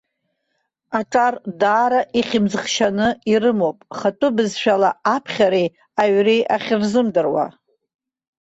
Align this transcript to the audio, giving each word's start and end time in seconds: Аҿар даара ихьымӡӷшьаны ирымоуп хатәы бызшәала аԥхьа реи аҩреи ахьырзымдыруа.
Аҿар 0.99 1.33
даара 1.59 2.01
ихьымӡӷшьаны 2.19 3.07
ирымоуп 3.31 3.77
хатәы 3.97 4.27
бызшәала 4.35 4.89
аԥхьа 5.15 5.47
реи 5.51 5.69
аҩреи 6.01 6.41
ахьырзымдыруа. 6.55 7.45